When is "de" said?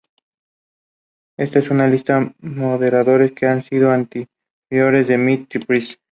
2.21-2.33, 5.07-5.15